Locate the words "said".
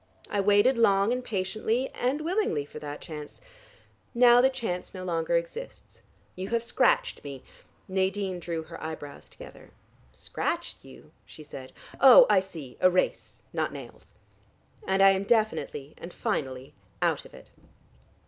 11.43-11.71